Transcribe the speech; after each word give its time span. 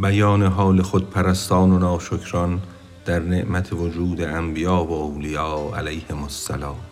بیان 0.00 0.42
حال 0.42 0.82
خودپرستان 0.82 1.70
و 1.70 1.78
ناشکران 1.78 2.62
در 3.04 3.18
نعمت 3.18 3.72
وجود 3.72 4.20
انبیا 4.20 4.84
و 4.84 4.92
اولیا 4.92 5.72
علیهم 5.76 6.22
السلام. 6.22 6.89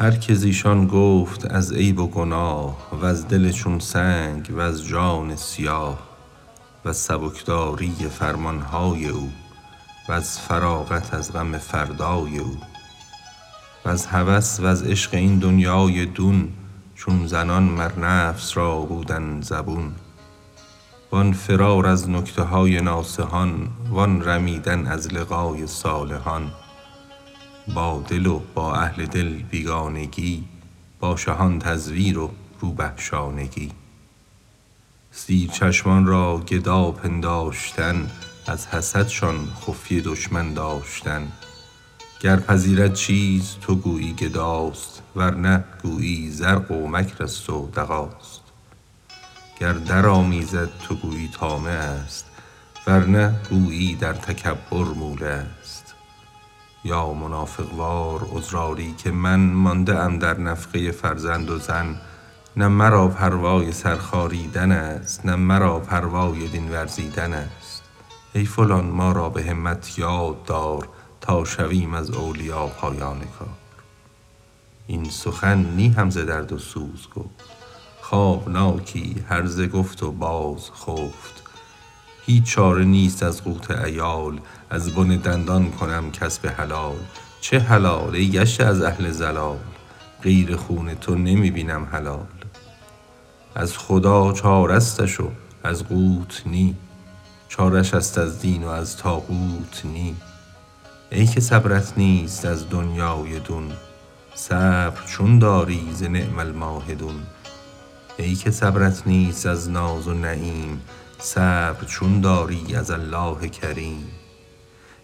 هر 0.00 0.10
که 0.10 0.34
زیشان 0.34 0.86
گفت 0.86 1.46
از 1.50 1.72
عیب 1.72 2.00
و 2.00 2.06
گناه 2.06 2.76
وز 3.02 3.26
دل 3.26 3.52
چون 3.52 3.78
سنگ 3.78 4.52
وز 4.56 4.88
جان 4.88 5.36
سیاه 5.36 5.98
وز 6.84 6.96
سبکداری 6.96 7.90
فرمان 7.90 8.60
های 8.60 9.08
او 9.08 9.30
وز 10.08 10.38
فراغت 10.38 11.14
از 11.14 11.32
غم 11.32 11.58
فردای 11.58 12.38
او 12.38 12.56
وز 13.84 14.06
هوس 14.06 14.60
وز 14.60 14.82
عشق 14.82 15.14
این 15.14 15.38
دنیای 15.38 16.06
دون 16.06 16.48
چون 16.94 17.26
زنان 17.26 17.62
مر 17.62 17.98
نفس 17.98 18.56
را 18.56 18.80
بودن 18.80 19.40
زبون 19.40 19.92
وان 21.12 21.32
فرار 21.32 21.86
از 21.86 22.10
نکته 22.10 22.42
های 22.42 22.80
ناصحان 22.80 23.68
وان 23.90 24.24
رمیدن 24.24 24.86
از 24.86 25.14
لقای 25.14 25.66
صالحان 25.66 26.50
با 27.74 28.04
دل 28.08 28.26
و 28.26 28.40
با 28.54 28.74
اهل 28.74 29.06
دل 29.06 29.28
بیگانگی 29.28 30.44
با 31.00 31.16
شهان 31.16 31.58
تزویر 31.58 32.18
و 32.18 32.30
روبه 32.60 32.92
شانگی 32.96 33.72
سیر 35.10 35.50
چشمان 35.50 36.06
را 36.06 36.38
گدا 36.38 36.90
پنداشتن 36.90 38.10
از 38.46 38.66
حسدشان 38.66 39.48
خفیه 39.60 40.00
دشمن 40.00 40.54
داشتن. 40.54 41.32
گر 42.20 42.36
پذیرد 42.36 42.94
چیز 42.94 43.56
تو 43.60 43.74
گویی 43.74 44.12
گداست 44.12 45.02
ور 45.16 45.34
نه 45.34 45.64
گویی 45.82 46.30
زرق 46.30 46.70
و 46.70 46.88
مکر 46.88 47.24
است 47.24 47.50
و 47.50 47.70
دغاست. 47.76 48.42
گر 49.60 49.72
درآمیزد 49.72 50.68
تو 50.82 50.94
گویی 50.94 51.28
طامع 51.28 51.70
است 51.70 52.26
ور 52.86 53.06
نه 53.06 53.34
گویی 53.50 53.94
در 53.94 54.12
تکبر 54.12 54.84
موله 54.84 55.46
است. 55.60 55.87
یا 56.84 57.12
منافق 57.12 57.74
وار 57.74 58.28
عذر 58.32 58.56
آری 58.56 58.94
که 58.98 59.10
من 59.10 59.40
مانده 59.40 59.98
ام 59.98 60.18
در 60.18 60.40
نفقه 60.40 60.90
فرزند 60.90 61.50
و 61.50 61.58
زن 61.58 62.00
نه 62.56 62.68
مرا 62.68 63.08
پروای 63.08 63.72
سر 63.72 63.96
خاریدن 63.96 64.72
است 64.72 65.26
نه 65.26 65.36
مرا 65.36 65.78
پروای 65.80 66.48
دین 66.48 66.70
ورزیدن 66.70 67.32
است. 67.32 67.82
ای 68.34 68.44
فلان 68.44 68.84
ما 68.84 69.12
را 69.12 69.28
به 69.28 69.42
همت 69.42 69.98
یاد 69.98 70.44
دار 70.44 70.88
تا 71.20 71.44
شویم 71.44 71.94
از 71.94 72.10
اولیا 72.10 72.66
پایان 72.66 73.20
کار. 73.38 73.48
این 74.86 75.10
سخن 75.10 75.58
نی 75.58 75.88
هم 75.88 76.10
ز 76.10 76.18
درد 76.18 76.52
و 76.52 76.58
سوز 76.58 77.08
گفت 77.14 77.58
خوابناکی 78.00 79.24
هرزه 79.28 79.66
گفت 79.66 80.02
و 80.02 80.12
باز 80.12 80.70
خفت. 80.70 81.47
هیچ 82.28 82.44
چاره 82.44 82.84
نیست 82.84 83.22
از 83.22 83.44
قوت 83.44 83.70
عیال. 83.70 84.40
از 84.70 84.94
بن 84.94 85.16
دندان 85.16 85.70
کنم 85.70 86.10
کسب 86.10 86.46
حلال. 86.46 86.96
چه 87.40 87.58
حلال 87.58 88.14
ای 88.14 88.30
گشته 88.30 88.64
از 88.64 88.82
اهل 88.82 89.10
ضلال 89.10 89.58
غیر 90.22 90.56
خون 90.56 90.94
تو 90.94 91.14
نمی 91.14 91.50
بینم 91.50 91.88
حلال. 91.92 92.26
از 93.54 93.78
خدا 93.78 94.32
چاره 94.32 94.78
ستش 94.78 95.20
و 95.20 95.30
از 95.64 95.84
قوت 95.84 96.42
نی. 96.46 96.76
چاره 97.48 97.82
ش 97.82 97.94
است 97.94 98.18
از 98.18 98.40
دین 98.40 98.64
و 98.64 98.68
از 98.68 98.96
طاغوت 98.96 99.82
نی. 99.84 100.16
ای 101.10 101.26
که 101.26 101.40
صبرت 101.40 101.92
نیست 101.96 102.44
از 102.44 102.70
دنیای 102.70 103.38
دون. 103.40 103.72
صبر 104.34 105.06
چون 105.06 105.38
داری 105.38 105.88
ز 105.92 106.02
نعم 106.02 106.38
الماهدون. 106.38 107.22
ای 108.16 108.34
که 108.34 108.50
صبرت 108.50 109.06
نیست 109.06 109.46
از 109.46 109.70
ناز 109.70 110.08
و 110.08 110.14
نعیم. 110.14 110.80
صبر 111.20 111.84
چون 111.84 112.20
داری 112.20 112.74
از 112.74 112.90
الله 112.90 113.48
کریم. 113.48 114.06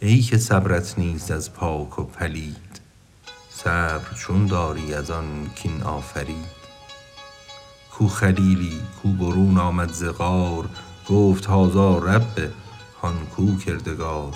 ای 0.00 0.20
که 0.20 0.38
صبرت 0.38 0.98
نیست 0.98 1.30
از 1.30 1.52
پاک 1.52 1.98
و 1.98 2.04
پلید 2.04 2.80
صبر 3.50 4.14
چون 4.14 4.46
داری 4.46 4.94
از 4.94 5.10
آن 5.10 5.50
کاین 5.62 5.82
آفرید. 5.82 6.58
کو 7.90 8.08
خلیلی 8.08 8.80
کو 9.02 9.08
برون 9.08 9.58
آمد 9.58 9.92
ز 9.92 10.04
غار 10.04 10.68
گفت 11.08 11.46
هذا 11.46 11.98
رب 11.98 12.50
هان 13.02 13.26
کو 13.36 13.56
کردگار. 13.56 14.34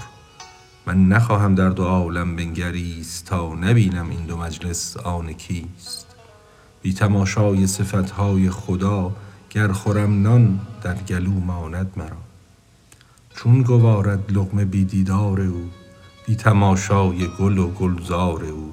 من 0.87 1.09
نخواهم 1.09 1.55
در 1.55 1.69
دو 1.69 1.85
عالم 1.85 2.37
بنگریست 2.37 3.27
تا 3.27 3.55
نبینم 3.55 4.11
این 4.11 4.27
دو 4.27 4.37
مجلس 4.37 4.97
آن 4.97 5.33
کیست. 5.33 6.07
بی 6.83 6.95
تماشای 6.95 7.67
صفت 7.67 8.11
های 8.11 8.51
خدا 8.51 9.13
گر 9.55 9.73
خورم 9.73 10.23
نان 10.23 10.61
در 10.83 10.95
گلو 10.95 11.31
ماند 11.31 11.93
مرا. 11.97 12.17
چون 13.37 13.63
گوارد 13.63 14.33
لقمه 14.33 14.65
بی 14.65 14.85
دیدار 14.85 15.41
او 15.41 15.71
بی 16.27 16.37
تماشای 16.37 17.29
گل 17.39 17.59
و 17.59 17.71
گلزار 17.71 18.45
او. 18.45 18.73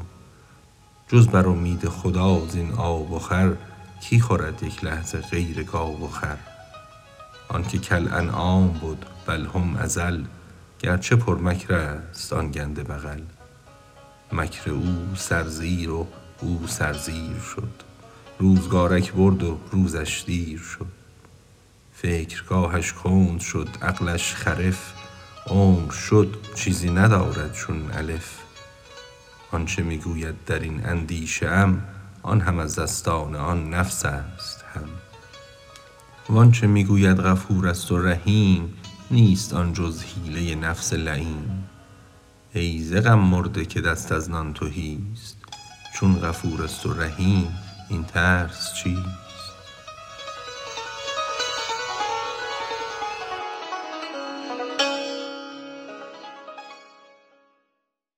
جز 1.08 1.28
بر 1.28 1.48
امید 1.48 1.90
خدا 1.90 2.48
زین 2.48 2.72
آب 2.72 3.12
و 3.12 3.20
خور 3.20 3.58
کی 4.02 4.20
خورد 4.20 4.64
یک 4.64 4.84
لحظه 4.84 5.18
غیر 5.18 5.64
گاو 5.64 6.06
و 6.06 6.08
خر؟ 6.08 6.38
آن 7.50 7.64
که 7.64 7.80
کالانعام 7.80 8.68
بد 8.68 9.06
بل 9.26 9.46
هم 9.46 9.76
اضل 9.76 10.24
گرچه 10.80 11.16
پرمکر 11.16 11.74
است 11.74 12.34
آن 12.34 12.52
گنده 12.52 12.84
بغل. 12.84 13.22
مکر 14.32 14.72
او 14.72 15.16
سرزیر 15.16 15.90
و 15.90 16.08
او 16.42 16.68
سرزیر 16.68 17.40
شد. 17.56 17.89
روزگارک 18.42 19.14
برد 19.14 19.44
و 19.44 19.58
روزش 19.72 20.24
دیر 20.26 20.60
شد. 20.60 20.86
فکرگاهش 21.94 22.94
کند 22.94 23.40
شد 23.40 23.70
عقلش 23.82 24.34
خرف. 24.34 24.94
عمر 25.48 25.92
شد 25.92 26.36
چیزی 26.56 26.90
ندارد 26.90 27.54
چون 27.54 27.92
الف. 27.92 28.38
آنچه 29.52 29.84
می 29.84 29.98
گوید 29.98 30.36
در 30.46 30.60
این 30.60 30.86
اندیشه 30.86 31.48
ام 31.48 31.84
آن 32.24 32.42
هم 32.42 32.60
از 32.60 32.80
دستان 32.80 33.36
آن 33.36 33.70
نفس 33.70 34.06
است 34.06 34.64
هم. 34.74 34.90
وآنچه 36.30 36.68
می 36.68 36.84
گوید 36.84 37.18
غفور 37.18 37.68
است 37.68 37.92
و 37.92 37.98
رحیم 37.98 38.74
نیست 39.12 39.54
آن 39.54 39.74
جز 39.74 40.04
حیله 40.04 40.56
نفس 40.56 40.94
لییم 40.94 41.70
ای 42.54 43.02
غم 43.02 43.20
مرده 43.20 43.66
که 43.66 43.82
دست 43.82 44.12
از 44.12 44.30
نان 44.30 44.54
تهی 44.54 45.00
است. 45.14 45.38
چون 45.96 46.20
غفور 46.20 46.64
است 46.64 46.86
و 46.86 46.94
رحیم 46.94 47.48
این 47.90 48.04
ترس 48.04 48.74
چیست 48.74 49.29